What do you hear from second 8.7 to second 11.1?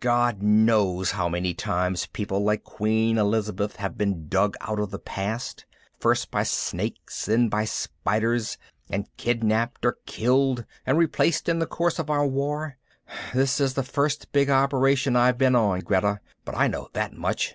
and kidnapped or killed and